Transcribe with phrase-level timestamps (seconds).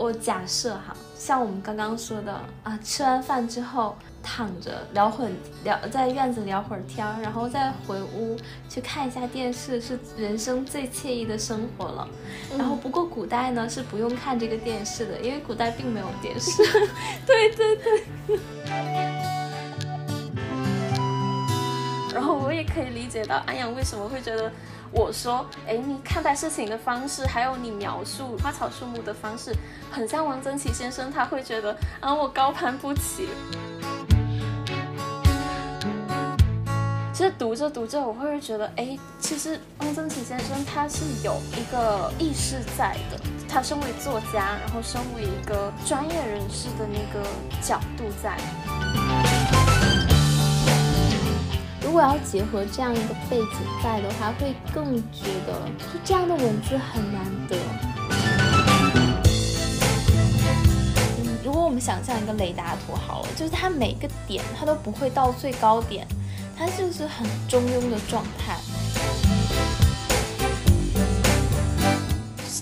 [0.00, 5.30] 我假设哈，像我们刚刚说的啊，吃完饭之后躺着聊会
[5.62, 8.34] 聊，在院子聊会儿天，然后再回屋
[8.66, 12.08] 去看一下电视，是人生最惬意的生活了。
[12.56, 16.62] 然后不过古代呢是不用看这个电视的，因为古代并没有电视。
[17.26, 18.38] 对 对对。
[22.60, 24.50] 也可以理解到安阳为什么会觉得。
[24.92, 29.54] 我说，哎，你看待事情的方式，还有你描述花草树木的方式，
[29.88, 33.28] 很像王曾祺先生，他会觉得啊，我高攀不起。
[37.14, 47.24] 其实读着读着，我会觉得，哎，其实王曾祺先生他是有一个意识在的，他身为作家，然后身为一个专业人士的那个
[47.62, 48.36] 角度在。
[51.90, 57.56] 如果要结合这样一个背景在的话，会更觉得就这样的文字很难得。
[61.44, 66.06] 如果我们想象一个雷达图好了，就是它每个点它都不会到最高点，
[66.56, 68.56] 它就是很中庸的状态。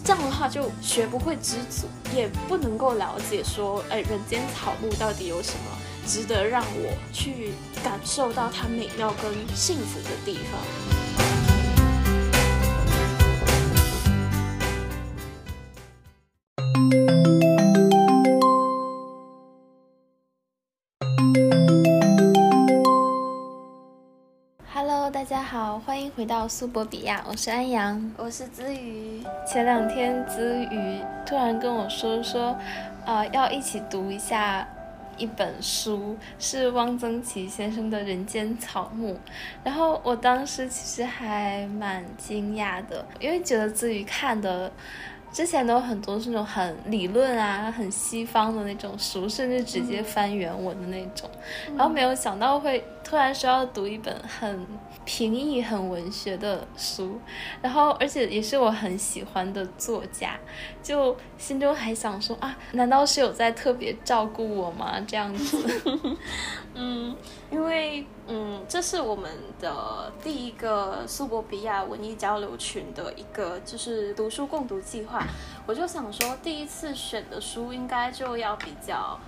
[0.03, 5.78] 这样的话就学不会知足，也不能够了解说，哎，人间草木到底有什么。
[6.09, 7.53] 值得让我去
[7.85, 10.59] 感受到它美妙跟幸福的地方。
[24.73, 29.23] Hello，大家好，欢迎回到苏博比亚，我是安阳，我是子瑜。
[29.47, 32.57] 前两天子瑜突然跟我说说，
[33.05, 34.67] 呃，要一起读一下。
[35.19, 39.15] 一本书是汪曾祺先生的《人间草木》，
[39.65, 44.71] 然后我当时其实还蛮惊讶的，因为觉得自己看的
[45.31, 51.29] 之前都有很多是那种很理论啊、很西方的那种书，甚至直接翻原文的那种，
[51.77, 54.67] 然后没有想到会突然需要读一本很。
[55.05, 57.19] 平易很文学的书，
[57.63, 60.39] 然后而且也是我很喜欢的作家，
[60.83, 65.01] 就心中还想说啊，难道是有在特别照顾我吗？
[65.07, 65.67] 这样子，
[66.75, 67.17] 嗯，
[67.51, 75.27] 因为嗯，这是我们的第一个苏博比亚文艺交流群的一个就是读书共读计划，
[75.65, 79.19] 我就想说第一次选的书应该就要比较。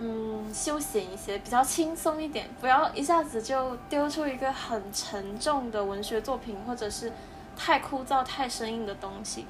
[0.00, 7.12] 嗯，休闲一些，比较轻松一点，不要一下子就丢出一个很沉重的文学作品，或者是
[7.56, 9.44] 太枯燥、太生硬的东西。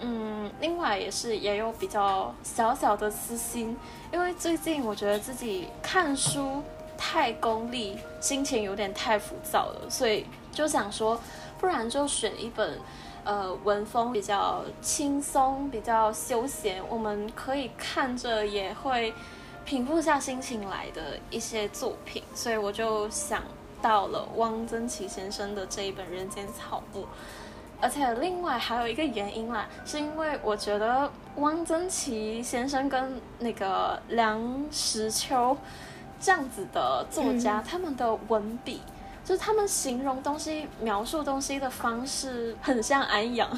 [0.00, 3.74] 嗯，另外也是也有比较小小的私心，
[4.12, 6.62] 因为最近我觉得自己看书
[6.98, 11.18] 太功利，心情有点太浮躁了，所以就想说，
[11.58, 12.78] 不然就选一本，
[13.24, 19.14] 呃，文风比较轻松、比较休闲，我们可以看着也会。
[19.66, 23.42] 平复下心情来的一些作品，所以我就想
[23.82, 27.02] 到了汪曾祺先生的这一本《人间草木》，
[27.80, 35.56] 而且另外还有一个原因啦，是因为我觉得汪曾祺先生跟那个梁实秋
[36.20, 38.80] 这样子的作家，他们的文笔，
[39.26, 43.50] 就是他们形容东西、描述东西的方式，很像安阳。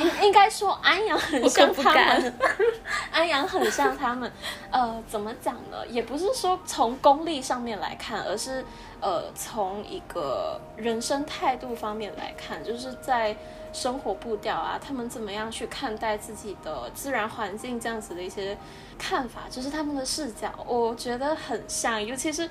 [0.00, 2.34] 应应该说安阳很像他们，
[3.10, 4.30] 安阳很像他们，
[4.70, 5.86] 呃，怎么讲呢？
[5.88, 8.64] 也不是说从功利上面来看，而是
[9.00, 13.36] 呃，从一个人生态度方面来看，就是在
[13.72, 18.56] 生活步调啊，他们怎么样去看待自己的自然环境这样子的一些
[18.98, 22.48] 看法，就是他们的视角，我觉得很像，尤其是。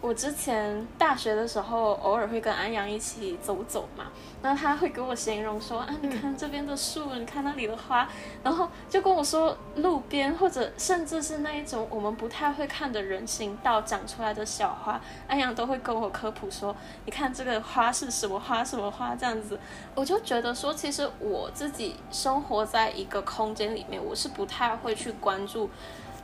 [0.00, 4.04] 我之前大学的时候，偶尔会跟安阳一起走走嘛，
[4.42, 8.08] 那他会给我形容说啊，你看这边的树，你看那里的花，
[8.44, 19.58] 然后就跟我说路边或者甚至是那一种我们不太会看的人行道长出来的小花，安阳都会跟我科普说，你看这个花是什么花什么花这样子，
[19.96, 25.68] 我就觉得说，其实我自己生活在一个空间里面，我是不太会去关注。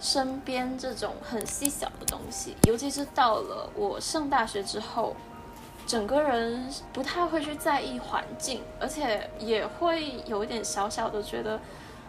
[0.05, 5.17] 身边这种很细小的东西，尤其是到了我上大学之后，
[5.87, 11.59] 整个人不太会去在意环境，而且也会有一点小小的觉得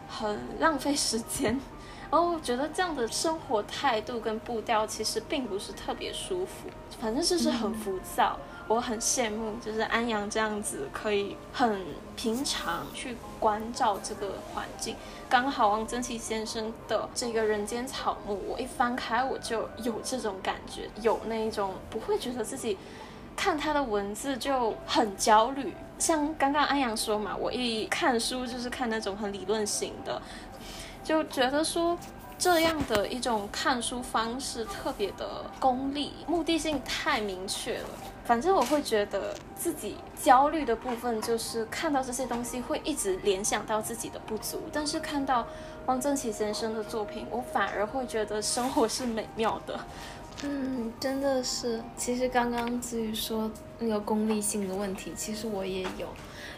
[0.09, 1.57] 很浪费时间。
[2.11, 6.67] 然 后觉得这样的生活态度跟步调其实并不是特别舒服，
[6.99, 8.37] 反正就是很浮躁。
[8.67, 11.85] 我很羡慕，就是安阳这样子可以很
[12.15, 14.95] 平常去关照这个环境。
[15.29, 22.77] 刚好王曾祺先生的这个人间草木，我一翻开我就有这种感觉，有那一种不会觉得自己
[23.35, 25.73] 看他的文字就很焦虑。
[25.97, 30.21] 像刚刚安阳说嘛，我一看书就是看那种很理论型的。
[31.03, 31.97] 就觉得说。
[32.37, 37.89] 这样的一种看书方式特别的功利，目的性太明确了。
[38.25, 45.47] 反正我会觉得自己焦虑的部分就是看到这些东西会一直联想到自己的不足，但是看到
[45.85, 49.79] 汪曾祺先生的作品，我反而会觉得生活是美妙的。
[50.43, 51.81] 嗯，真的是。
[51.95, 53.49] 其实刚刚至于说
[53.79, 56.07] 那个功利性的问题，其实我也有，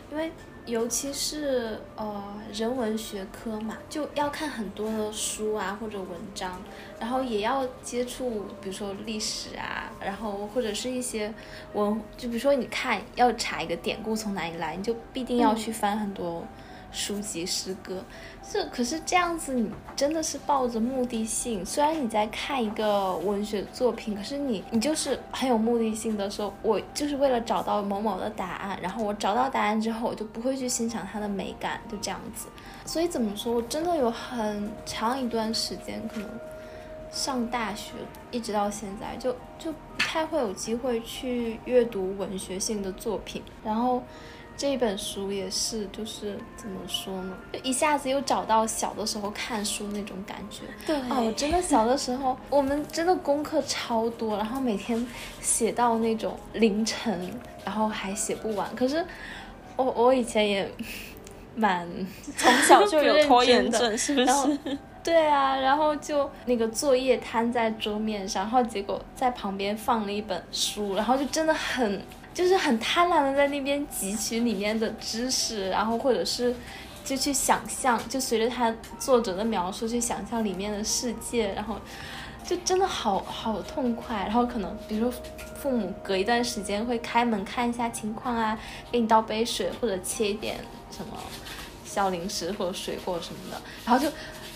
[0.09, 0.31] 因为。
[0.67, 2.21] 尤其是呃
[2.53, 6.61] 人文学科嘛，就要看很多的书啊或者文章，
[6.99, 11.33] 然后也要接触，比如说历史啊，然后或者是一些
[11.73, 16.45] 文，就比如说你看要查一个典故从哪里来，你就必定要去翻很多。
[16.97, 18.03] 书籍诗歌，
[18.51, 21.63] 这可是这样子，你真的是抱着目的性。
[21.63, 32.47] 虽然你在看一个文学作品，可是你你就是很有目的性的说，我就是为了找到某某的答案，然后我找到答案之后，我就不会去欣赏它的美感，就这样子。
[32.83, 36.27] 所以怎么说，我真的有很长一段时间，可能
[37.11, 37.91] 上大学
[38.31, 44.01] 一直到现在，就就不太会有机会去阅读文学性的作品，然后。
[44.57, 47.37] 这本书也是，就是怎么说呢？
[47.53, 50.63] 就一下子又找到小的时候看书那种感觉。
[50.85, 55.05] 对啊，我真的小的时候，我们真的功课超多，然后每天
[55.39, 57.31] 写到那种凌晨，
[57.63, 58.75] 然后还写不完。
[58.75, 59.05] 可是
[59.75, 60.67] 我我以前也
[61.55, 61.87] 蛮
[62.35, 64.77] 从小就有拖延症，是不是？
[65.03, 72.01] 对啊，然后就那个作业摊在桌面上，然后结果在旁边放了一本书，然后就真的很。
[72.37, 76.55] 就是很贪婪的在那边汲取里面的知识，然后或者是
[77.03, 81.77] 就去想象，就随着他作者的描述去想象里面的世界，然后
[82.45, 84.17] 就真的好好痛快。
[84.17, 85.19] 然后可能比如说
[85.59, 88.55] 父母隔一段时间会开门看一下情况啊，
[88.91, 90.57] 给你倒杯水或者切一点
[90.91, 91.17] 什么
[91.83, 94.13] 小零食或者水果什么的，然后就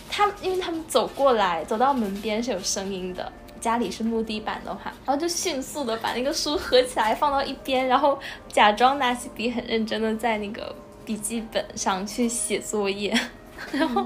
[0.08, 3.34] 他因为他们走过来走到门边是有声音的。
[3.62, 8.20] 家里是木地板的话，然后就迅速的把那个书合起来放到一边，然后
[8.50, 10.76] 假装拿起笔很认真的在那个
[11.06, 13.18] 笔记本上去写作业。
[13.72, 14.04] 然后，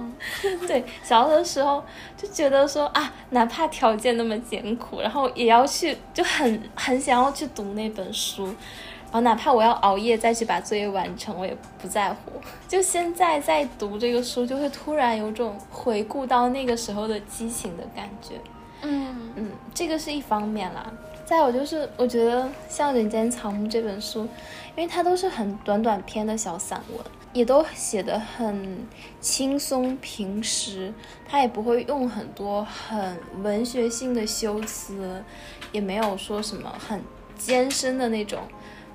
[0.68, 1.82] 对小的时候
[2.18, 8.44] 就觉得说啊，哪怕条件那么艰苦，然后也要去，就很很想要去读那本书，
[9.06, 12.34] 然后哪怕我要熬夜再去把作业完成，我也不在乎。
[12.68, 18.36] 就现在在读这个书，就会突然有种回顾到那个时候的激情的感觉。
[18.86, 20.94] 嗯嗯，这个是一方面啦。
[21.26, 24.22] 再有就是，我觉得像《人间草木》这本书，
[24.76, 27.00] 因为它都是很短短篇的小散文，
[27.34, 28.86] 也都写的很
[29.20, 30.94] 轻松平实，
[31.28, 35.24] 它也不会用很多很文学性的修辞，
[35.72, 37.02] 也没有说什么很
[37.36, 38.42] 艰深的那种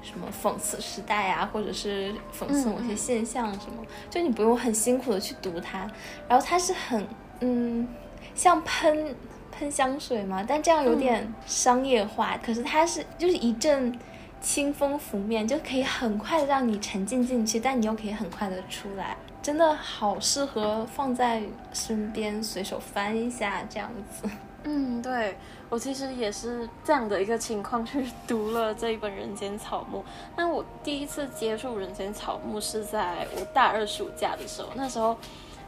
[0.00, 5.90] 什么讽刺时代啊，或者是讽刺某些现象什么，就你不用很辛苦的去读它。
[6.28, 7.04] 然后它是很
[7.40, 7.88] 嗯，
[8.36, 9.16] 像喷。
[9.60, 12.38] 喷香水嘛，但这样有点商业化。
[12.42, 13.94] 可是它是就是一阵
[14.40, 21.42] 清风拂面，就可以很快的让你沉浸进去，但你又可以很快的出来，真的好适合放在
[21.74, 24.26] 身边随手翻一下这样子。
[24.64, 25.36] 嗯，对
[25.68, 29.98] 我其实也是这样的一个情况去读了这一本《人间草木》。
[30.36, 35.14] 那我第一次接触《人间草木》是在我大二暑假的时候，那时候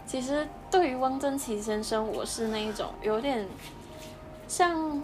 [0.07, 3.47] 其实对于汪曾祺先生，我是那一种有点。
[4.53, 5.03] 像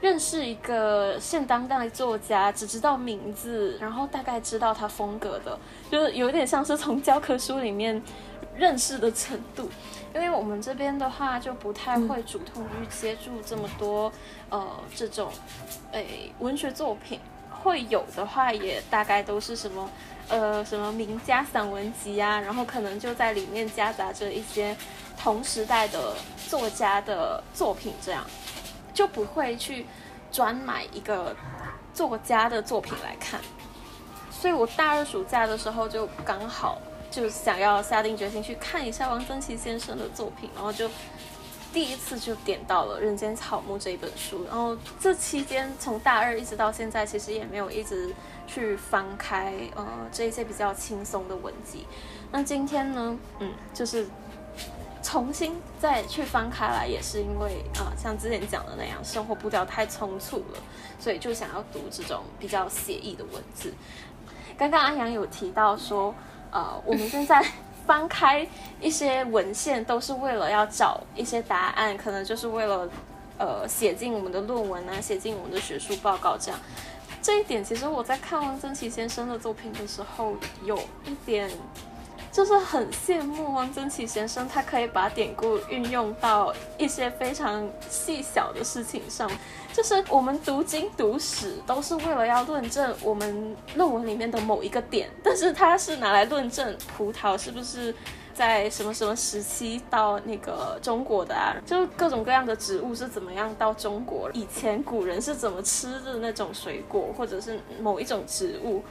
[0.00, 5.58] 认识一个现当代作家，只知道名字，然后大概知道他风格的，
[5.90, 8.02] 就是有点像是从教科书里面
[8.56, 9.68] 认识的程度。
[10.14, 14.10] 因为我们这边的话，就不太会主动去接触这么多
[14.48, 15.30] 呃这种
[15.92, 19.90] 诶文学作品，会有的话也大概都是什么
[20.28, 24.74] 呃什么名家散文集啊，然后可能就在里面夹杂着一些
[25.18, 26.16] 同时代的
[26.48, 28.24] 作家的作品这样。
[28.94, 29.86] 就不会去
[30.30, 31.34] 专买一个
[31.94, 33.40] 作家的作品来看，
[34.30, 36.78] 所以我大二暑假的时候就刚好
[37.10, 40.90] 就想要下定决心去看一下王曾祺先生的作品，然后就
[41.72, 48.14] 第一次就点到了《人间草木》这一本书，然后这期间从大二一直到现在，其实也没有一直
[48.46, 51.86] 去翻开呃这一些比较轻松的文集。
[52.30, 54.06] 那今天呢，嗯，就是。
[55.12, 60.58] 重新再去翻开来，也是因为啊，像之前讲的那样，生活步调太匆促了，
[60.98, 63.74] 所以就想要读这种比较写意的文字。
[64.56, 66.14] 刚刚安阳有提到说，
[66.50, 67.44] 呃，我们现在
[67.86, 68.48] 翻开
[68.80, 72.88] 一些文献，都是为了要找一些答案，可能就是为了
[73.36, 76.58] 呃写进我们的论文啊，写进我们的学术报告这样。
[77.20, 81.50] 这一点，其实我在看汪曾祺先生的作品的时候，有一点。
[82.32, 89.30] 就是很羡慕汪曾祺先生，他可以把典故运用到一些非常细小的事情上。
[89.72, 97.94] 就是我们读经读史都是为了要论证我们论文里面的某一个点，但是他是拿来论证葡萄是不是
[98.34, 101.56] 在什么什么时期到那个中国的啊？
[101.66, 108.82] 就各种各样的植物是怎么样到中国，以前古人是怎么吃的那种水果，或者是某一种植物，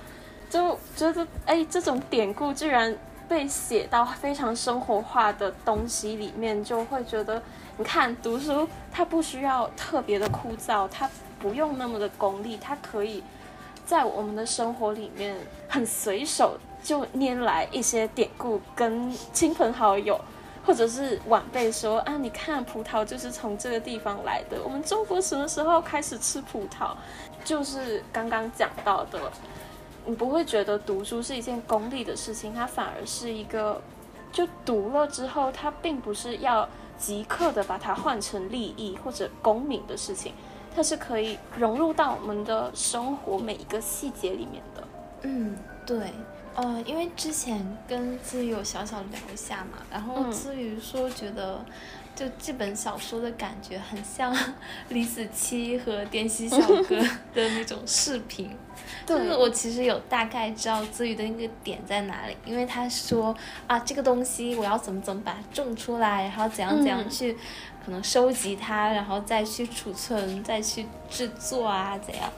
[0.50, 2.96] 就觉得哎，这种典故居然
[3.32, 7.42] 被写到非常生活化的东西里面，就会觉得。
[7.78, 11.10] 你看，读书它不需要特别的枯燥，它
[11.40, 13.24] 不用那么的功利，它可以
[13.86, 15.38] 在我们的生活里面
[15.70, 20.20] 很随手就拈来一些典故，跟亲朋好友
[20.66, 24.62] 或者是晚辈说啊，你看葡萄就是从这个地方来的。
[24.62, 26.92] 我们中国什么时候开始吃葡萄？
[27.46, 29.32] 就是刚刚讲到的，
[30.06, 33.82] 你不会觉得读书是一件功利的事情，它反而是一个，
[34.32, 36.68] 就读了之后，它并不是要。
[36.98, 40.34] 即刻的把它换成利益或者功名的事情，
[40.76, 44.88] 它是可以融入到我们的生活每一个细节里面的。
[45.24, 46.14] 嗯，对，
[46.54, 51.66] 呃，因为之前跟自宇有小小聊一下嘛，然后自宇说觉得。
[52.16, 54.36] 就这本小说的感觉很像
[54.90, 57.00] 李子柒和滇西小 哥
[57.34, 58.56] 的那种视频，
[59.06, 63.36] 就是我其实有大概知道自愈的那个点在哪里，因为他说
[63.68, 67.34] 啊这个东西我要怎么怎么把它种出来，然后怎样怎样去
[67.84, 72.30] 可能收集它，然后再去储存，再去制作啊怎样？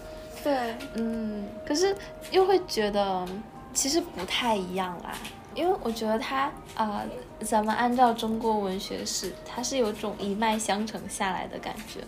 [0.44, 1.96] 对，嗯，可是
[2.32, 3.26] 又会觉得
[3.74, 5.14] 其实不太一样啦。
[5.56, 7.04] 因为我觉得他啊，
[7.40, 12.02] 咱们按照中国文学史，它是有种一脉相承下来的感觉。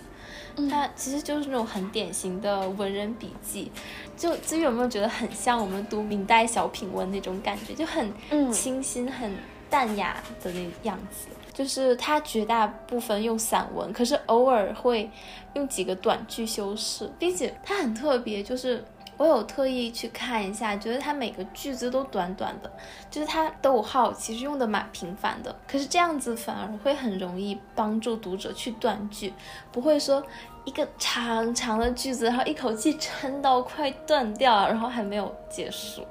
[0.70, 3.72] 它其实就是那种很典型的文人笔记。
[4.16, 8.12] 就至于有没有觉得很像我们读明代小品文那种感觉，就很
[8.52, 9.32] 清新、很
[9.70, 11.28] 淡雅的那样子。
[11.54, 15.10] 就是他绝大部分用散文，可是偶尔会
[15.54, 18.84] 用几个短句修饰，并且他很特别，就是。
[19.18, 22.70] 我有特意去看一下，觉得它每个句子都短短的，
[23.10, 25.56] 就是它逗号其实用的蛮频繁的。
[25.66, 29.34] 可是这样子反而会很容易帮助读者去断句，
[29.72, 30.22] 不会说
[30.66, 36.06] 一个长长的句子，然后一口气撑到快断掉，然后还没有结束。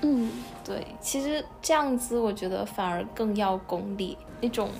[0.00, 0.32] 嗯，
[0.64, 4.70] 对，其实这样子我觉得反而更要功力，那种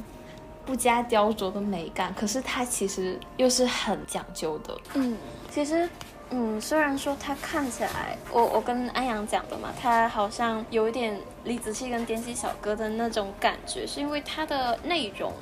[0.64, 4.76] 不加雕琢的美感，可是它其实又是很讲究的。
[4.94, 5.16] 嗯，
[5.48, 5.88] 其实。
[6.30, 15.32] 嗯，虽然说他看起来，我我跟安阳讲的嘛，他好像有一点李子柒跟滇西小哥的那种感觉，是因为他的内容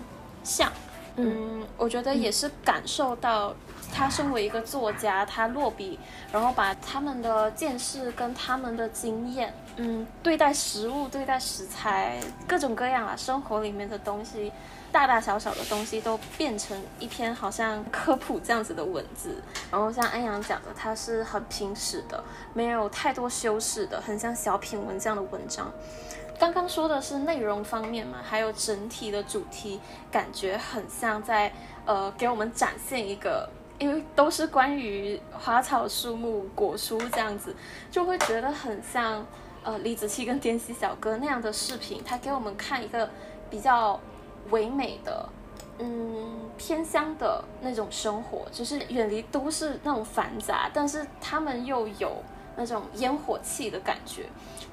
[0.43, 0.71] 像，
[1.17, 3.55] 嗯，我觉得也是感受到
[3.93, 5.99] 他身为一个作家，他落笔，
[6.33, 12.19] 然后把他们的见识跟他们的经验，嗯，对待食物、对待食材，
[12.49, 14.53] 各种各样啊，生活里面的东西。
[14.93, 25.69] 大大小小的东西都变成一篇好像科普这样子的文字，然后像安阳讲的，他是很平实的，没有太多修饰的，很像小品文这样的文章。
[26.39, 31.53] 刚刚说的是内容方面嘛，还有整体的主题，感觉很像在
[31.85, 33.49] 呃给我们展现一个，
[33.79, 37.55] 因为都是关于花草树木果蔬这样子，
[37.91, 39.27] 就会觉得很像
[39.63, 43.09] 呃李子柒跟滇西小哥那样的视频，他给我们看一个
[43.49, 44.01] 比较。
[44.51, 45.27] 唯美的，
[45.79, 52.13] 嗯，偏乡的那种生活，就是远离都市那种繁杂，但是他们又有
[52.57, 54.27] 那种烟火气的感觉。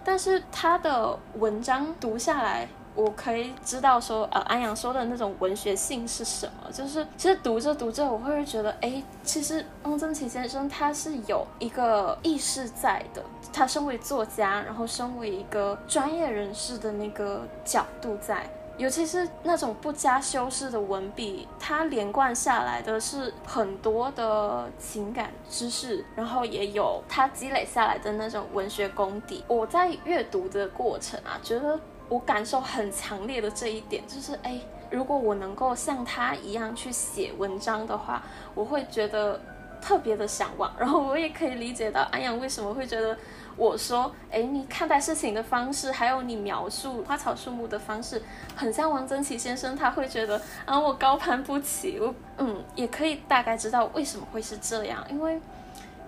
[0.04, 6.72] 但是他的文章读下来，我可以知道说，呃，安阳说的那种文学性是什么？
[6.72, 13.24] 就是其实读着读着，我会觉得，哎，其实汪曾祺先生他是有一个意识在的。
[13.54, 18.50] 他身为作家，然后身为一个专业人士的那个角度在。
[18.78, 29.44] 尤其是那种不加修饰的文笔，它连贯下来的是很多的情感知识，然后也有它积累下来的那种文学功底。
[29.48, 34.60] 我在阅读的过程啊，觉得我感受很强烈的这一点，就是哎，
[34.90, 38.24] 如果我能够像他一样去写文章的话，
[38.56, 39.40] 我会觉得
[39.80, 40.74] 特别的向往。
[40.80, 43.16] 然后我也可以理解到安阳为什么会觉得。
[43.58, 48.22] 我说，哎，你看待事情的方式，还有你描述花草树木的方式，
[48.56, 52.00] 很像王曾祺先生，他会觉得啊，我高攀不起。
[52.00, 55.40] 我，嗯，也可以大概知道为什么会是这样，因为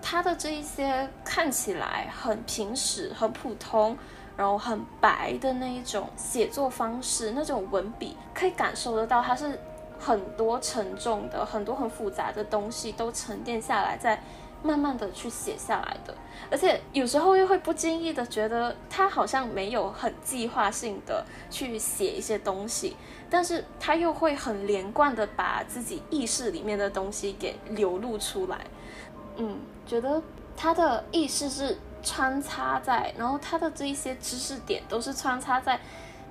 [0.02, 3.96] 他的这一些看起来很平实、很普通，
[4.36, 9.58] 然后很白的那一种写作方式，那种文笔，可以感受得到，他是
[9.98, 14.20] 很多沉重的、很多很复杂的东西都沉淀下来在。
[14.64, 16.14] 慢慢的去写下来的，
[16.50, 22.96] 而且有时候又会不经意的觉得他好像没有很计划性的去写一些东西，
[23.28, 28.58] 但是他又会很连贯的把自己意识里面的东西给流露出来。
[29.36, 30.22] 嗯，觉得
[30.56, 35.78] 他的意识是穿插在，然后他的这一些知识点都是穿插在，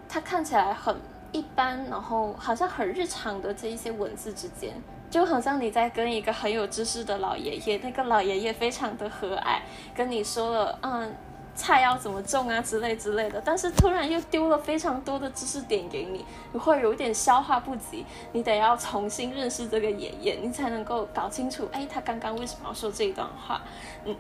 [0.10, 0.96] 他看起来很
[1.32, 4.74] 一般，然后好像很日常的这一些文字之间。
[5.14, 9.60] 就好像你在跟一个很有知识的老爷爷，那个老爷爷非常的和蔼，
[9.94, 11.16] 跟你说了，嗯，
[11.54, 23.62] 菜要怎么种啊之类之类的，但是突然又丢了非常多的知识点给你，你会有点消化不及，你得要重新认识这个爷爷，你才能够搞清楚，哎，他刚刚为什么要说这一段话？
[24.06, 24.16] 嗯，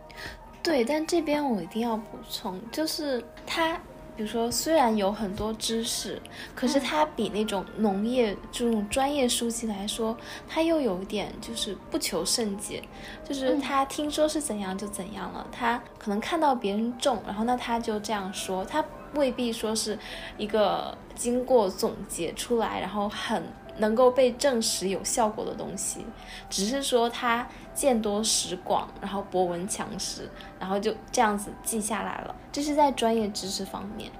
[0.62, 3.81] 对，但这边我一定要补充，就是他。
[4.15, 6.22] 比如说，虽然有很多知识，
[6.55, 10.15] 可是它比那种农业这种专业书籍来说，
[10.48, 12.84] 它又有一点就是不求甚解，
[13.27, 18.84] 就是他听说是怎样就怎样了，他可能看到别人种，然后那他就这样说，他
[19.15, 19.98] 未必说是
[20.38, 23.43] 一个经过总结出来，然后很。
[23.77, 26.06] 能够被证实有效果的东西，
[26.50, 32.36] 只是说他见多识广，然后博闻强识，然后就这样子记下来了。
[32.51, 34.12] 这是在专业知识方面，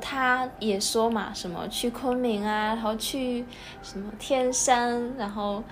[0.00, 3.44] 他也说嘛，什么去昆明啊，然后去
[3.82, 5.62] 什么天山，然后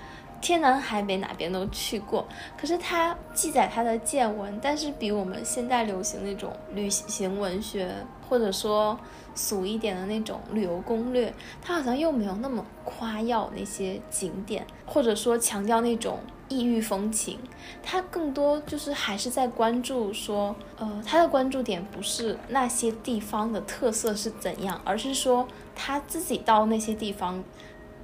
[0.44, 2.24] 天南海北哪边都去过。
[2.56, 7.90] 可是他记载他的见闻，但是比我们现在流行那种旅行文学，
[8.28, 8.96] 或者说。
[9.36, 17.40] 俗一点的那种旅游攻略，它好像又没有那么夸耀那些景点，或者说强调那种异域风情。
[17.82, 27.42] 他更多就是还是在关注说，呃，他的关注点不是那些地方的特色是怎样，而是说他自己到那些地方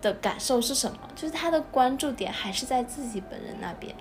[0.01, 0.99] 的感受是什么。
[1.15, 3.95] 就是他的关注点还是在自己本人那边。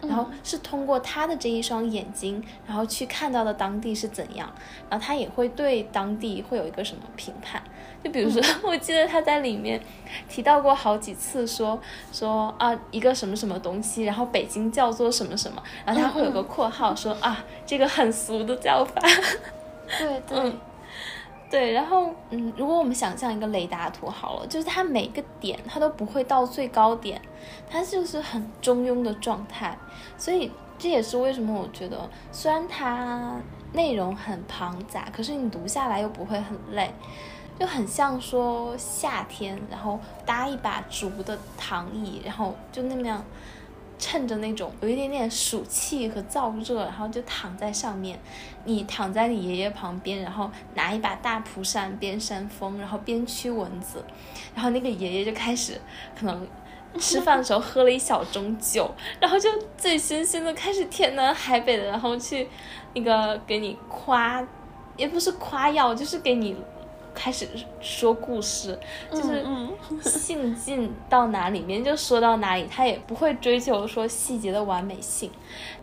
[0.00, 4.52] 然后是通过他的这一双眼睛，然后去看到的当地是怎样，
[4.90, 7.62] 然后他也会对当地会有一个什么评判。
[8.02, 9.80] 就比如说， 我记得他在里面
[10.28, 11.80] 提到过好几次，说
[12.12, 19.00] 说啊一个什么什么东西，然后北京叫做什么什么，然后他会有个括号说啊这个很俗的叫法。
[19.98, 20.52] 对 对。
[21.54, 27.22] 对，然后嗯，如果我们想象一个雷达图好了，就是它每个点它都不会到最高点，
[27.70, 29.78] 它就是很中庸的状态，
[30.18, 33.36] 所以这也是为什么我觉得虽然它
[33.72, 36.92] 内容很庞杂，可是你读下来又不会很累，
[37.56, 43.24] 就很像说夏天，然后搭一把竹的躺椅，然后就那么样。
[43.98, 48.18] 趁着那种有一点点暑气和燥热，然后就躺在上面。
[48.64, 54.04] 你躺在你爷爷旁边，然后拿一把大蒲扇，边扇风，然后边驱蚊子。
[54.54, 55.80] 然后那个爷爷就开始，
[56.18, 56.46] 可能
[56.98, 62.48] 吃饭的时候喝了一小盅酒，然后就醉醺醺的开始天南海北的，然后去
[62.94, 64.42] 那个给你夸，
[64.96, 66.56] 也不是夸耀，就是给你。
[67.14, 67.46] 开始
[67.80, 68.78] 说故事，
[69.10, 69.44] 就是
[70.02, 75.30] 兴尽到哪里面就说到哪里，他也不会追求说细节的完美性。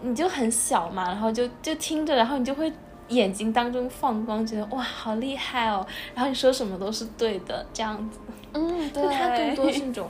[0.01, 2.71] 你就很小嘛，然后就就听着，然后你就会
[3.07, 5.85] 眼睛当中放光，觉得哇好厉害哦。
[6.13, 8.19] 然后你说什么都是对的，这样子。
[8.53, 9.03] 嗯，对。
[9.03, 10.09] 就他更多是一种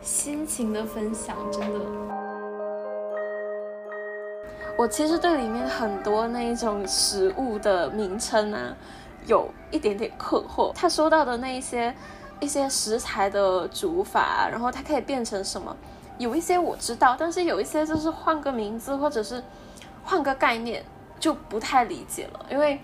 [0.00, 1.80] 心情的分享，真的。
[4.78, 8.74] 我其实对里面很多那一种食物的名称啊。
[9.26, 11.94] 有一点点困惑，他说到的那一些
[12.40, 15.76] 一些食材的煮法，然后它可以变成什么？
[16.18, 19.42] 有一些我知道，但是有一些就是换个名字或者是
[20.04, 20.84] 换个概念
[21.18, 22.46] 就不太理解了。
[22.50, 22.80] 因为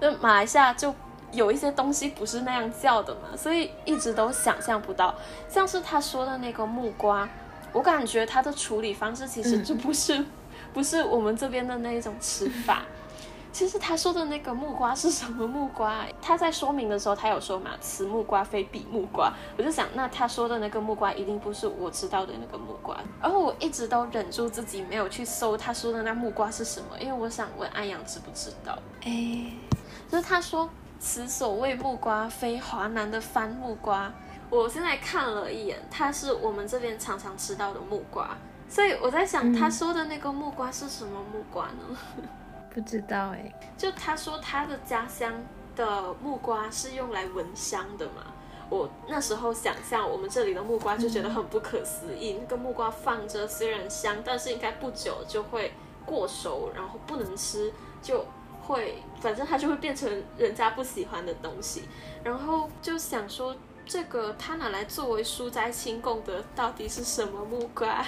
[0.00, 0.94] 那马来西亚就
[1.32, 5.14] 有一些东西不是那样叫的嘛，所以一直都想象不到。
[5.48, 7.28] 像是他说的那个木瓜，
[7.72, 10.24] 我感觉它的处理方式其实就不是
[10.72, 12.82] 不是我们这边的那一种吃法。
[13.52, 16.04] 其实他说的那个木瓜是什么木瓜？
[16.22, 19.32] 他在说明的时候，他有说嘛，此木瓜非彼木瓜。
[19.58, 22.96] 我就想，那他说的那个木瓜一定不是我知道的那个木瓜。
[23.20, 28.78] 然后我一直都忍住自己没有去搜他说的那木瓜是什么，因为我想问安阳知不知道？
[29.04, 29.52] 哎，
[30.08, 34.12] 就是他说此所谓木瓜非华南的番木瓜。
[34.48, 38.36] 我现在看了一眼，它是我们这边常常吃到的木瓜，
[38.68, 41.96] 所以我在想，他说的那个木瓜是什么木瓜呢？
[42.72, 45.32] 不知道哎，就他说他的家乡
[45.74, 48.26] 的木瓜是用来闻香的嘛。
[48.68, 55.72] 我那时候想象我们这里的木瓜就觉得很不可思议，那个木瓜放着虽然香，但是应该不久就会
[56.06, 58.24] 过熟，然后不能吃，就
[58.62, 61.88] 会反正它就会变成人家不喜欢的东西。
[62.22, 68.06] 然后就想说，这个他拿来作为书斋清供的到底是什么木瓜？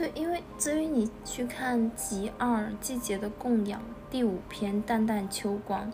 [0.00, 3.78] 对，因为至于你去看《集二季节的供养》
[4.10, 5.92] 第五篇《淡淡秋光》，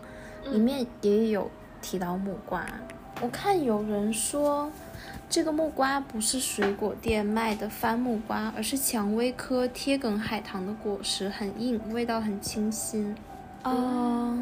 [0.49, 2.65] 里面也有提到木瓜。
[3.21, 4.71] 我看有人说，
[5.29, 13.13] 这个木瓜不是水果店卖的番木瓜，而是蔷薇科贴梗海棠的果实，很硬，味道很清新。
[13.63, 14.41] 啊，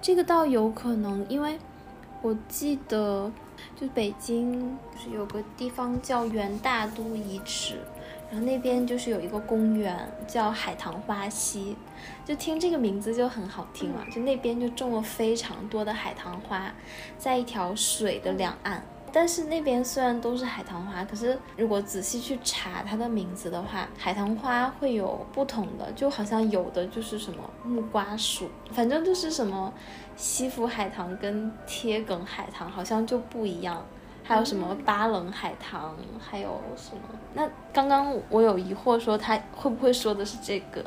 [0.00, 1.58] 这个倒有可能，因为
[2.22, 3.30] 我记得，
[3.78, 7.76] 就北京就是有个地方叫元大都遗址。
[8.34, 11.76] 然后那边就是有一个公园叫海棠花溪，
[12.24, 14.04] 就听这个名字就很好听嘛。
[14.10, 16.74] 就那边就种了非常多的海棠花，
[17.16, 18.84] 在一条水的两岸。
[19.12, 29.72] 但是那边虽然都是海棠花，可是如果仔细去查它的名字的话，海棠花会有不同的，就好像有的就是什么木瓜属，反正就是什么
[30.16, 33.86] 西府海棠跟贴梗海棠好像就不一样。
[34.26, 37.02] 还有什么巴冷海棠，还有什么？
[37.34, 40.82] 那刚刚我有疑惑，说他会不会说的是这个？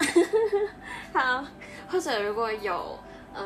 [1.14, 1.44] 好，
[1.88, 2.98] 或者如果有
[3.32, 3.44] 呃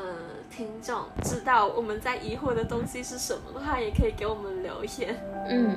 [0.51, 5.15] 听众知道我们在疑惑的东西是什么的话，也可以给我们留言。
[5.49, 5.77] 嗯，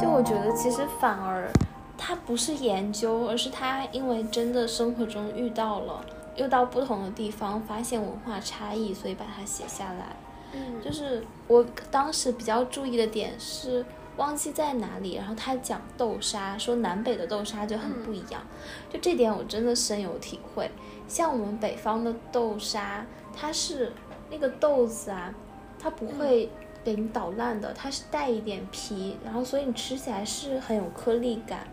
[0.00, 1.50] 就我觉得其实反而
[1.98, 6.04] 他不是研究，而是他因为真的生活中遇到了，
[6.36, 10.16] 又到不同的地方发现文化差异，所以把它写下来。
[10.52, 13.84] 嗯，就是我当时比较注意的点是
[14.18, 18.42] 忘记在哪里，然后他讲豆沙，说南北的豆沙就很不一样，
[18.90, 20.70] 就这点我真的深有体会。
[21.08, 23.92] 像我们北方的豆沙，它是
[24.30, 25.34] 那个豆子啊，
[25.78, 26.50] 它不会
[26.84, 31.66] 给你捣烂的，它是带一点皮，然后所以你吃起来是很有颗粒感，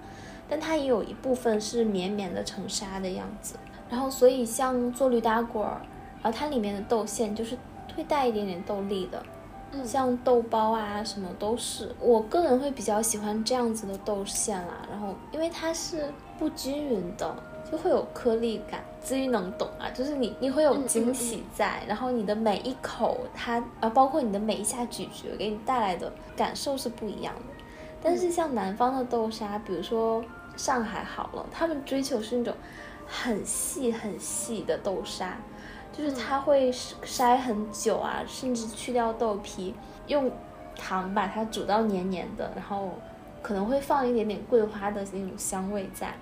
[0.47, 3.55] 但它也有一部分是绵绵的成沙的样子。
[3.89, 5.81] 然后所以像做驴打滚儿，
[6.23, 7.57] 然后它里面的豆馅就是。
[7.95, 9.23] 会带一点点豆粒的，
[9.71, 11.93] 嗯，像豆包啊什么都是。
[11.99, 17.35] 我个人会比较喜欢这样子的豆馅啦，然后因为它是不均匀的，
[17.71, 18.81] 就会有颗粒感。
[19.01, 27.63] 至于能懂啊，就是你你会有惊喜在，然后你的每一口它啊，包括你的每一下咀嚼，给你带来的感受是不一样的。
[28.01, 30.21] 但是像南方的豆沙，比如说
[30.57, 32.53] 上海好了，他们追求是那种
[33.07, 35.37] 很细很细的豆沙。
[35.91, 39.73] 就是它会筛很久啊，甚至去掉豆皮，
[40.07, 40.31] 用
[40.75, 42.93] 糖把它煮到黏黏的，然后
[43.41, 46.13] 可能会放一点点桂花的那种香味在。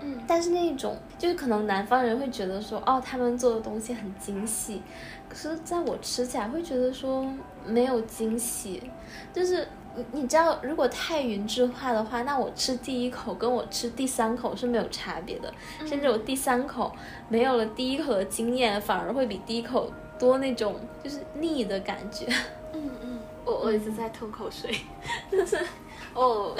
[0.00, 4.82] 嗯，但是那种就是可能南方人会觉得说，哦，他们做的东西很精细，
[5.28, 7.26] 可是在我吃起来会觉得说
[7.64, 8.90] 没有惊喜，
[9.32, 9.66] 就是。
[9.96, 15.52] 你你知道，如果太匀质化的话，那我吃第一口跟我吃第三口是没有差别的，
[15.86, 16.94] 甚至我第三口
[17.28, 22.26] 没有了第一口的经验，反而会比第一口多那种就是腻的感觉。
[22.72, 24.70] 嗯嗯，我我一直在吞口水，
[25.32, 25.58] 就是
[26.12, 26.54] 哦，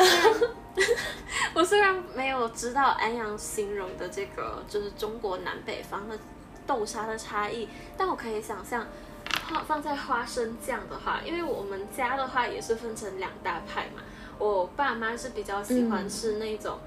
[1.54, 6.18] 我虽然没有知道安阳形容的这个就是中国南北方的
[6.66, 8.86] 豆沙的差异，但我可以想象。
[9.48, 14.02] 放放在花生酱的话，因为我们家的话也是分成两大派嘛。
[14.38, 16.78] 我爸妈是比较喜欢吃那种，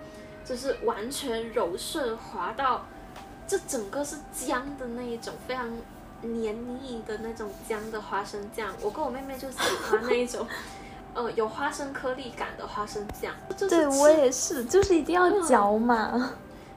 [0.45, 2.85] 就是完全柔顺滑到，
[3.47, 5.67] 这整个是浆的那一种，非常
[6.21, 8.73] 黏腻的那种浆的花生酱。
[8.81, 10.45] 我跟我妹妹就喜欢那一种，
[11.15, 13.33] 呃，有花生颗粒感的花生酱。
[13.57, 16.33] 对我也是，就是一定要嚼嘛。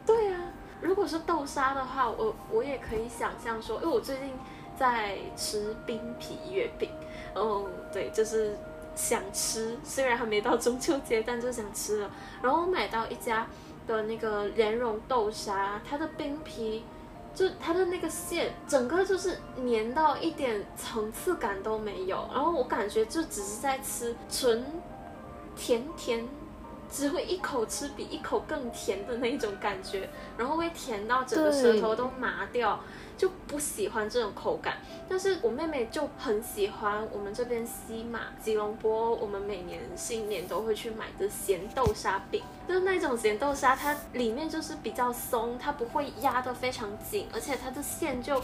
[0.07, 0.41] 对啊，
[0.81, 4.33] 如果是豆沙的话，我我也可以想象说，因为我最近。
[4.83, 6.91] 在吃冰皮月饼，
[7.37, 8.59] 哦，对，就是
[8.97, 12.11] 想吃，虽然还没到中秋节，但就想吃了。
[12.43, 13.47] 然后我买到一家
[13.87, 16.83] 的那个莲蓉豆沙，它的冰皮
[17.33, 22.29] 就它的那个馅，整个就是黏到一点层次感都没有。
[22.35, 24.67] 然后我感觉就只是在吃纯
[25.55, 26.27] 甜甜，
[26.91, 32.81] 只会一口吃比一口更甜的那种感觉，然后会甜到整个舌头都麻掉。
[33.17, 48.43] 就不喜欢这种口感，但是我妹妹就很喜欢我们这边西马吉隆坡，我们每年新年都会去买的咸豆沙饼，就是那种咸豆沙，它里面就是比较松，它不会压得非常紧，而且它的馅就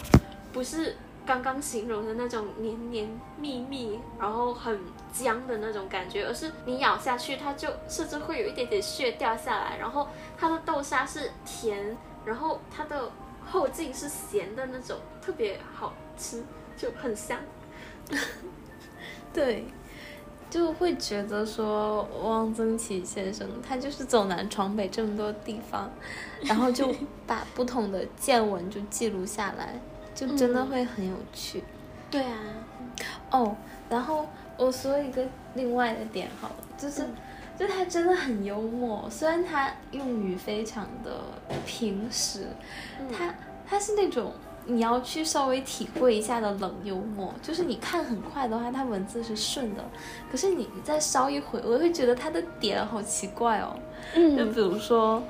[0.53, 4.79] 不是刚刚形容的那种黏黏密密，然后很
[5.13, 10.07] 僵的那种感觉，而是你咬下去，它就甚至会有一点点屑掉下来，然后
[10.39, 13.11] 它的豆沙是甜，然后它的。
[13.51, 16.45] 后劲是咸的那种，特别好吃，
[16.77, 17.39] 就很香。
[19.33, 19.65] 对，
[20.49, 25.91] 就会觉得说汪曾祺先生他就是走南闯北这么多地方，
[26.43, 26.95] 然后就
[27.27, 29.81] 把不同的见闻就记录下来，
[30.15, 31.63] 就真的会很有趣。
[32.11, 32.39] 对啊。
[33.31, 33.57] 哦，
[33.89, 37.03] 然后我说一个另外的点好了，就是
[37.59, 41.11] 就他真的很幽默，虽然他用语非常的
[41.67, 42.47] 平实，
[43.13, 43.35] 他
[43.69, 44.33] 他是那种
[44.65, 49.85] 你要去稍微体会一下的冷幽默，就是你看很快的话，他文字是顺的，
[50.31, 53.77] 可是你再稍一会，我会觉得他的点好奇怪哦。
[54.15, 55.21] 嗯，就比如说，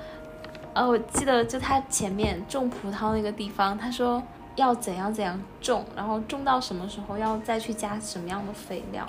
[0.75, 4.23] 呃，我记得就他前面种葡萄那个地方，他说
[4.57, 9.09] 要怎样怎样种，然后种到什么时候要再去加什么样的肥料，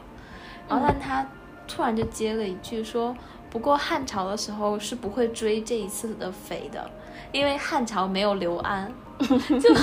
[0.70, 1.28] 然后但他。
[1.70, 3.16] 突然就接了一句说
[3.50, 6.90] ：“不过汉朝的时候是不会追这一次的匪的，
[7.32, 9.74] 因为汉朝没有刘安。”就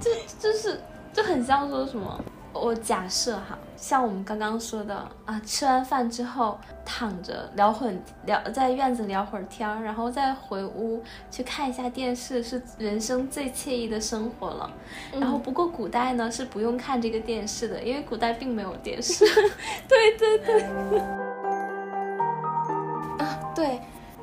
[0.00, 0.80] 就就是
[1.12, 2.20] 就很像说什么。
[2.58, 14.70] 我假设哈，像我们刚刚说的啊，吃完饭之后躺着聊会聊，在院子聊会儿天儿，然后再回屋去看一下电视，是人生最惬意的生活了。
[15.12, 19.24] 然后不过古代呢是不用看这个电视的，因为古代并没有电视。
[19.88, 20.62] 对 对对。
[23.18, 23.80] 啊，对，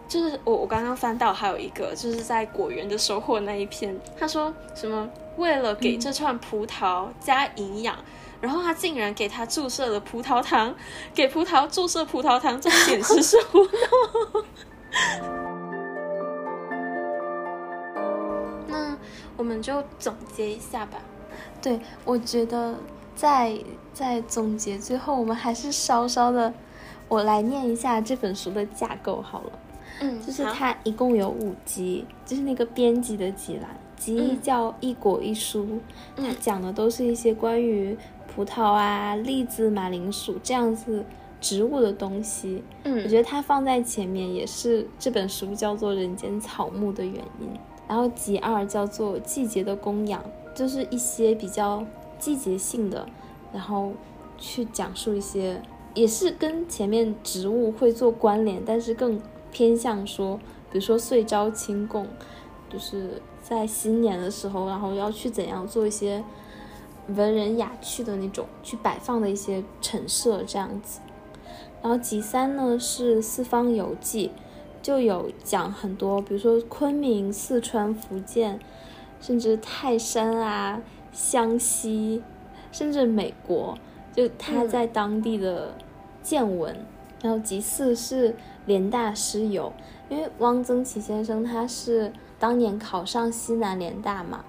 [0.08, 7.96] 就是我我刚刚翻到还有一个，就是在果园的收获那一篇，他说什么为了给这串葡萄加营养。
[8.44, 10.76] 然后他竟然给他注射了葡萄糖，
[11.16, 13.70] 给葡萄注射葡萄糖，这简直是胡闹。
[18.68, 18.98] 那
[19.38, 20.98] 我们就总结一下吧。
[21.62, 22.76] 对，我觉得
[23.16, 23.58] 在
[23.94, 26.54] 在总结最后，我们还是稍稍的，
[27.08, 29.52] 我来念一下这本书的架构好了。
[30.02, 35.80] 嗯，就是它一共有五集，就是那个编辑的集啦，集一叫一果一书，
[36.18, 37.98] 它讲的都是一些关于。
[38.36, 41.06] 葡萄啊，栗子、马铃薯这样子
[41.40, 47.50] 植物的东西，嗯，我觉得它放在前面也是这本书叫做《人间草木》的原因。
[47.88, 50.22] 然后集二叫做《季节的供养》，
[50.58, 51.86] 就是一些比较
[52.18, 53.06] 季节性的，
[53.52, 53.92] 然后
[54.38, 55.62] 去讲述一些
[55.94, 60.38] 也是跟前面植物会做关联，但是更偏向说，
[60.72, 62.08] 比如说岁朝清供，
[62.70, 66.24] 就是在新年的时候，然后要去怎样做一些。
[67.08, 71.00] 文人雅趣的那种去摆放的一些陈设这样子，
[71.82, 74.32] 然后集三呢是四方游记，
[74.82, 78.60] 就有讲很多，比如说昆明、四川、福建，
[79.20, 82.24] 甚至泰山啊、湘西，
[82.72, 83.78] 甚至美国，
[84.14, 85.76] 就他在当地的
[86.22, 86.86] 见闻。
[87.22, 88.36] 然后集四是
[88.66, 89.72] 联大师游，
[90.10, 94.44] 因为汪曾祺先生他是当年考上西南联大嘛，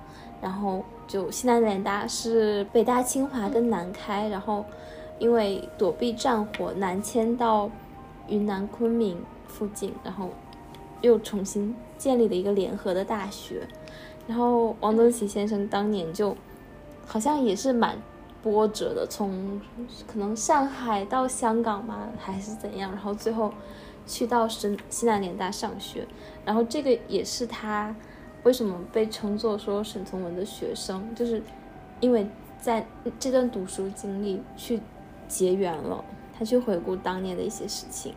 [0.44, 0.84] 然后。
[1.06, 4.64] 就西南联大是北大、清华跟南开，然后
[5.18, 7.70] 因为躲避战火南迁到
[8.26, 10.30] 云南昆明附近，然后
[11.02, 13.68] 又重新建立了一个联合的大学。
[14.26, 16.34] 然后王东奇先生当年就
[17.06, 17.98] 好像也是蛮
[18.42, 19.60] 波折的，从
[20.06, 23.52] 可能上海到香港嘛，还是怎样，然后最后
[24.06, 26.06] 去到深西南联大上学，
[26.46, 27.94] 然后这个也是他。
[28.44, 31.14] 为什么被称作说沈从文的学生？
[31.14, 31.42] 就是
[32.00, 32.26] 因为
[32.60, 32.86] 在
[33.18, 34.80] 这段读书经历去
[35.26, 36.04] 结缘了，
[36.38, 38.14] 他去回顾当年的一些事情。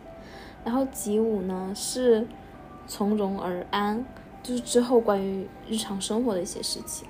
[0.64, 2.26] 然后集五呢是
[2.86, 4.04] 从容而安，
[4.42, 7.08] 就是之后关于日常生活的一些事情。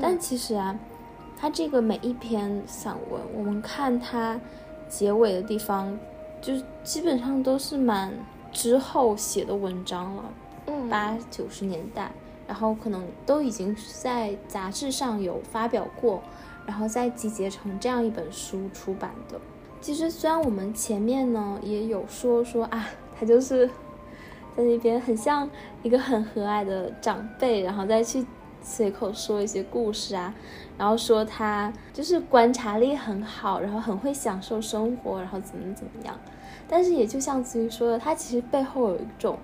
[0.00, 0.76] 但其实啊，
[1.38, 4.40] 他这个每一篇散文，我们看他
[4.88, 5.96] 结尾的地方，
[6.42, 8.12] 就是基本上都是蛮
[8.52, 10.24] 之后写的文章了，
[10.90, 12.10] 八九十年代。
[12.46, 16.22] 然后可能都已经在杂志上有发表过，
[16.64, 19.40] 然后再集结成这样一本书出版的。
[19.80, 23.66] 其实虽然我们前面呢也有说说啊，他就是
[24.56, 25.48] 在那边很像
[25.82, 28.24] 一个很和蔼的长辈，然后再去
[28.62, 30.34] 随口说一些故事啊，
[30.78, 36.18] 然后说他就是观察力很好，然后很会享受生活，然后怎么怎么样。
[36.68, 39.38] 但是也就像子瑜说的，他其实背后有一种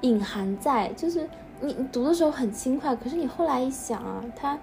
[0.00, 1.28] 隐含在，就是。
[1.60, 4.58] 你你读的时候很轻快，可是你后来一想啊，他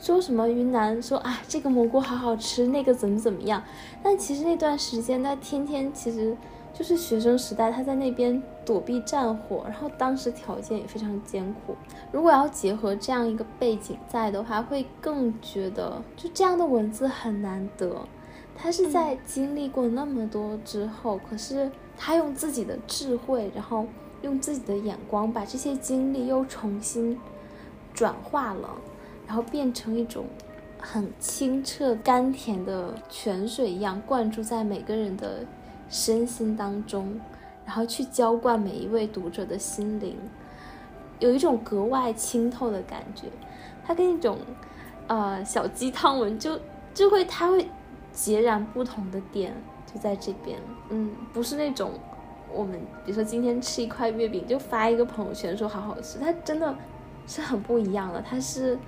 [0.00, 3.62] 说什么云南说啊这个蘑菇好好吃，那个怎么怎么样？
[4.02, 6.36] 但其实那段时间他天天其实
[6.72, 11.74] 就是学生时代，他在那边躲避战火，然后当时条件也非常艰苦。
[12.12, 18.02] 如果要结合这样一个背景在的话，会更觉得就这样的文字很难得。
[18.54, 23.86] 他是在经历过那么多之后，可是他用自己的智慧，然后。
[24.22, 27.18] 用自己的眼光把这些经历又重新
[27.94, 28.68] 转化了，
[29.26, 30.26] 然后变成一种
[30.78, 35.44] 很清澈甘甜的泉水一样灌注在每个人的
[35.88, 37.18] 身心当中，
[37.64, 40.16] 然后去浇灌每一位读者的心灵，
[41.18, 43.28] 有一种格外清透的感觉。
[43.84, 44.38] 它跟一种
[45.06, 46.60] 呃小鸡汤文就
[46.92, 47.66] 就会它会
[48.12, 49.54] 截然不同的点
[49.92, 50.58] 就在这边，
[50.90, 51.92] 嗯，不是那种。
[52.54, 56.74] 我们比如说今天吃一块月饼，就发一个朋友圈说好好吃，它真的
[57.26, 58.78] 是很不一样的，它是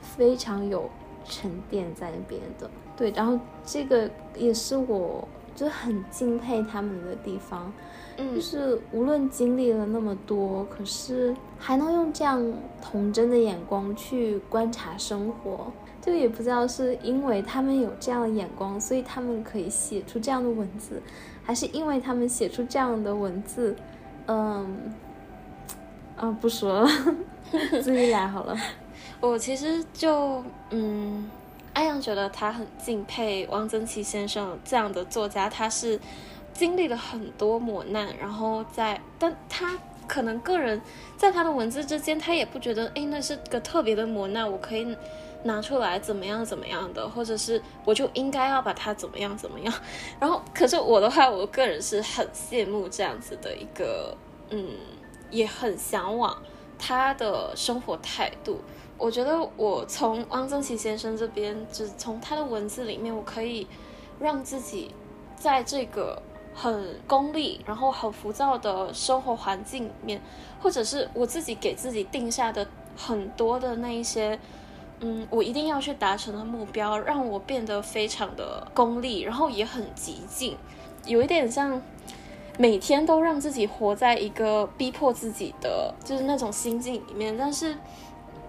[0.00, 0.88] 非常有
[1.24, 2.70] 沉淀在那边的。
[2.96, 7.72] 对，然后这个也是我就很敬佩他们的地方，
[8.16, 15.72] 就是无论经历了那么多，可是还能用这样童真的眼光去观察生活。
[16.02, 21.02] 就也不知道是因为他们有这样的眼光，所以他们可以写出这样的文字，
[21.50, 23.74] 还是因为他们写出这样的文字，
[24.28, 24.94] 嗯，
[26.16, 26.88] 啊，不说了，
[27.82, 28.56] 自己来好了。
[29.20, 31.28] 我其实就嗯，
[31.72, 35.98] 安阳觉得他很敬佩汪曾祺先生这样的作家，他是
[36.52, 40.80] 经历了很多磨难，然后在，但他可能个人
[41.16, 44.96] 在他的文字之间，他也不觉得，哎，那是个特别的磨难，我可以。
[45.44, 49.72] 拿出来怎么样怎么样的，或者是我就应该要把它怎么样怎么样。
[50.20, 54.14] 然后，可是我的话，我个人是很羡慕这样子的一个，
[54.50, 54.66] 嗯，
[55.30, 56.36] 也很向往
[56.78, 58.60] 他的生活态度。
[58.98, 63.66] 我觉得我从汪曾祺先生这边，就是从他的文字里面，我可以
[64.18, 64.94] 让自己
[65.36, 66.20] 在这个
[66.54, 70.20] 很功利、然后很浮躁的生活环境里面，
[70.60, 74.38] 或者是我自己给自己定下的很多的那一些。
[75.02, 80.56] 嗯，我一定要去达成的目标，让我变得非常的功利，然后也很激进，
[81.06, 81.80] 有一点像
[82.58, 87.34] 每天都让自己活在一个逼迫自己的就是那种心境里面。
[87.34, 87.78] 但是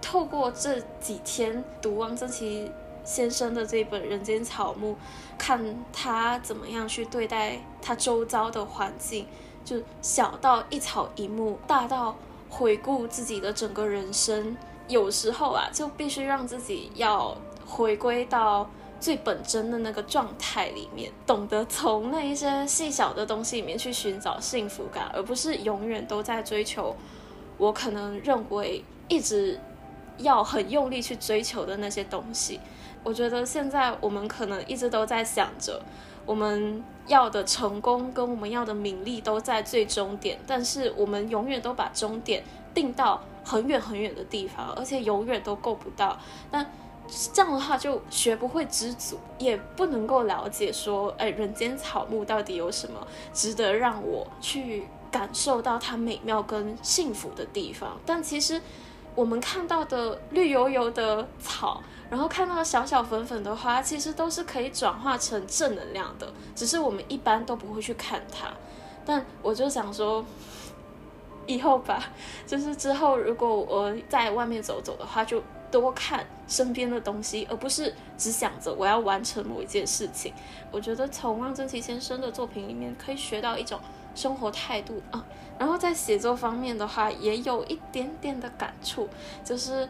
[0.02, 2.70] 透过这几天读汪曾祺
[3.02, 4.92] 先生的这本《人间草木》，
[5.38, 9.26] 看他怎么样去对待他周遭的环境，
[9.64, 12.14] 就小到一草一木，大到
[12.50, 14.54] 回顾自己的整个人生。
[14.88, 18.68] 有时候啊，就必须让自己要回归到
[19.00, 26.94] 最本真的那个状态里面，懂得从那一些细小的东西里面去寻找幸福感，而不是永远都在追求
[27.58, 29.58] 我可能认为一直
[30.18, 32.60] 要很用力去追求的那些东西。
[33.02, 35.82] 我觉得现在我们可能一直都在想着
[36.24, 43.20] 我们要的成功跟我们要的名利都在最终点，但是我们永远都把终点定到。
[43.44, 46.16] 很远很远的地方，而且永远都够不到。
[46.52, 46.64] 那
[47.34, 53.04] 这样的话，就学不会知足，也不能够了解说，哎，人间草木到底有什么
[53.34, 57.98] 值得让我去感受到它美妙跟幸福的地方。
[58.06, 58.62] 但其实
[59.16, 68.46] 我们看到的绿油油的草，然后看到小小粉粉的花，其实都是可以转化成正能量的，只是我们一般都不会去看它。
[69.04, 70.24] 但我就想说。
[71.46, 72.04] 以后吧，
[72.46, 80.32] 就是之后如果我在外面走走的话，就多看身边的东西，而不是只想着我要完成某一件事情。
[80.70, 83.80] 我觉得从汪曾祺先生的作品里面可以学到一种
[84.14, 85.24] 生活态度啊。
[85.58, 89.08] 然后在写作方面的话，也有一点点的感触，
[89.44, 89.88] 就是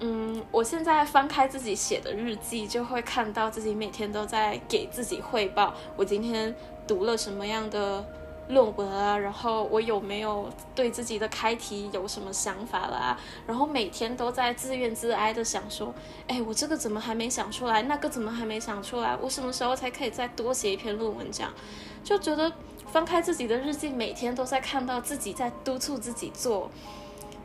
[0.00, 6.54] 嗯，我现在翻开自己写的日记，就会看到自己每天都在给自己汇报，我今天
[6.86, 8.04] 读了什么样的。
[8.48, 13.18] 论文啊，然后我有没有对自己的开题有什么想法啦？
[13.46, 15.94] 然后每天都在自怨自哀的想说，
[16.26, 17.82] 哎，我这个怎么还没想出来？
[17.82, 19.16] 那个怎么还没想出来？
[19.20, 21.30] 我什么时候才可以再多写一篇论文？
[21.30, 21.52] 这样
[22.02, 22.50] 就觉得
[22.86, 26.70] 翻开自己的日记，每天都在看到自己在督促自己做，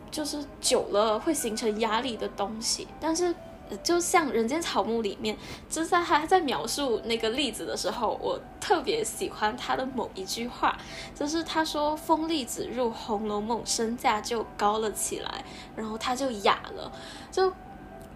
[0.10, 3.36] 就是久了会形成压力的东西，但是。
[3.78, 5.38] 就像《人间草木》里面，
[5.70, 10.78] 就在他在描述那个栗子的时候，我特别喜欢他的某一句话，
[11.16, 15.44] 就是他说：“风栗子入《红楼梦》，身价就高了起来，
[15.76, 16.92] 然后他就哑了。”
[17.32, 17.52] 就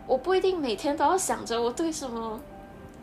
[0.06, 2.40] 我不一定每天都要想着我对什么，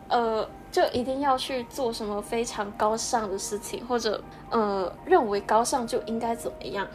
[0.07, 6.87] 呃，就一定要去做什么非常高尚的事情，或者呃，认为高尚就应该怎么样。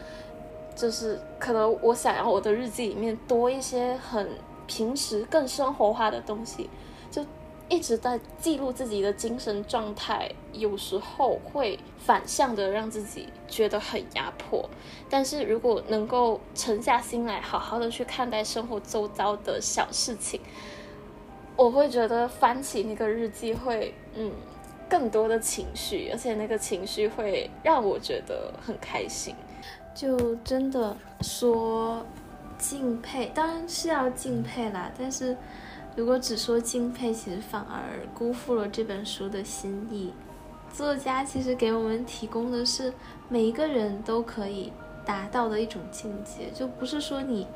[0.73, 4.29] 就是可能我想要我的日记里面多一些很。
[4.73, 6.69] 平时更生活化的东西，
[7.11, 7.25] 就
[7.67, 14.69] 一直在记录自己的精神状态，有时候会反向的让自己觉得很压迫。
[15.09, 20.39] 但是如果能够沉下心来，好好的去看待生活周遭的小事情，
[21.57, 24.31] 我会觉得翻起那个日记会，嗯，
[24.87, 29.35] 更多的情绪，而且那个情绪会让我觉得很开心。
[29.93, 32.05] 就真的说。
[32.61, 35.35] 敬佩当然是要敬佩啦，但是
[35.95, 40.13] 如果只说敬佩，其实反而辜负了这本书的心意。
[40.71, 42.93] 作家其实给我们提供的是
[43.27, 44.71] 每一个人都可以
[45.03, 47.47] 达到的一种境界，就不是说你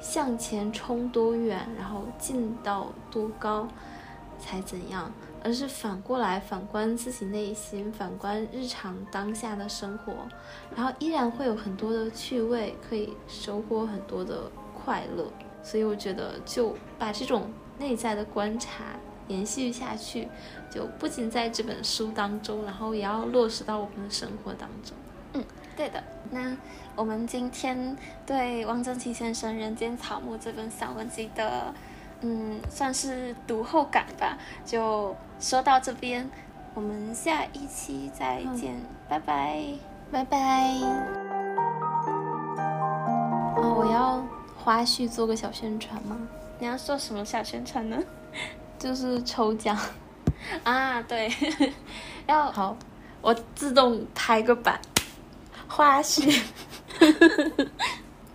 [0.00, 3.68] 向前冲多远，然后进到多高
[4.38, 5.12] 才怎样，
[5.44, 10.14] 而是反过来反观自己内心，反观日常当下的生活，
[10.74, 15.30] 然后依然会有很多的趣味，可以收获很多的快乐。
[15.62, 18.96] 所以我觉得就把这种内在的观察
[19.28, 20.28] 延续下去，
[20.70, 24.96] 就不仅在这本书当中，然后也要落实到我们的生活当中。
[25.34, 25.44] 嗯，
[25.76, 26.02] 对的。
[26.30, 26.56] 那
[26.96, 31.74] 我们今天对汪曾祺先生《人间草木》这本散文集的，
[32.26, 36.30] 嗯，算是读后感吧，就说到这边，
[36.72, 38.74] 我们下一期再见，
[39.06, 39.62] 拜拜，
[40.10, 40.38] 拜拜。
[43.56, 44.24] 哦，我要。
[44.56, 46.16] 花絮做个小宣传吗？
[46.58, 48.02] 你要做什么小宣传呢？
[48.78, 49.78] 就是抽奖
[50.64, 51.30] 啊，对，
[52.26, 52.74] 要好，
[53.20, 54.80] 我自动拍个板。
[55.68, 56.42] 花絮，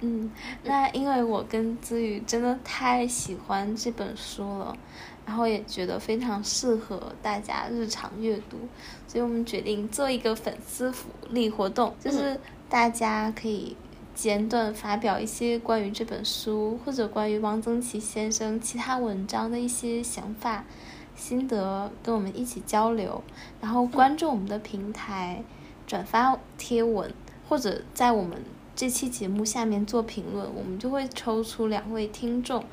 [0.01, 0.31] 嗯，
[0.63, 4.75] 那因为我跟子宇真的太喜欢这本书了，
[5.25, 8.57] 然后也觉得非常适合大家日常阅读，
[9.07, 12.39] 所以我们决定做一个粉丝福利活动，就是
[12.69, 13.75] 大家可以。
[14.15, 20.65] 简短发表一些关于这本书或者关于汪曾祺先生其他文章的一些想法、
[21.15, 23.23] 心得，跟我们一起交流。
[23.61, 25.41] 然后关注我们的平台，
[25.87, 27.13] 转发贴文，
[27.47, 28.43] 或者在我们
[28.79, 32.63] 这期节目下面做评论，我们就会抽出两位听众，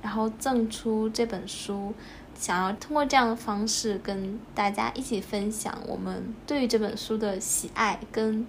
[0.00, 1.92] 然后赠出这本书。
[2.38, 8.46] 想要通过这样的方式跟大家一起分享我们对于这本书的喜爱，跟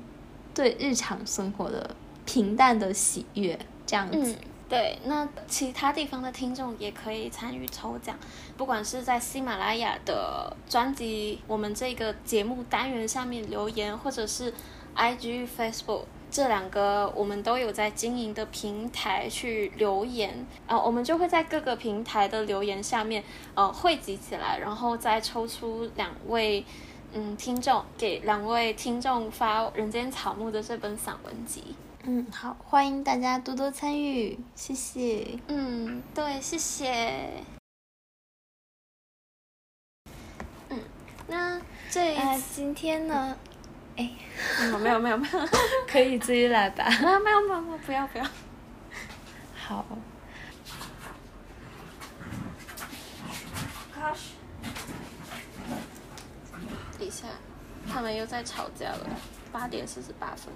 [0.54, 1.96] 对日常生活的。
[2.24, 4.36] 平淡的喜悦这样子，
[4.68, 5.00] 对。
[5.06, 8.16] 那其他地方的听众也可以参与抽奖，
[8.58, 14.54] 不管是在喜马拉雅的专辑、我们这个节目单元下面留言，或者是
[14.94, 23.24] IG、Facebook 这两个我们都有在经营的平台去留言啊，我们就会在各个平台的留言下面
[23.56, 26.64] 呃汇集起来，然后再抽出两位
[27.14, 31.76] 嗯听众，给两位听众发《人间草木》的这本散文集。
[32.04, 35.40] 嗯，好，欢迎大家多多参与，谢谢。
[35.48, 37.44] 嗯，对，谢谢。
[40.70, 40.80] 嗯，
[41.28, 42.16] 那这
[42.54, 43.36] 今天呢？
[43.98, 44.10] 哎，
[44.80, 45.48] 没有没有没有，
[45.92, 46.88] 可以自己来吧。
[47.24, 48.26] 没有没有没有，不要不要。
[49.56, 49.86] 好。
[56.98, 57.28] 等一下，
[57.92, 59.10] 他们又在吵架了。
[59.52, 60.54] 八点四十八分。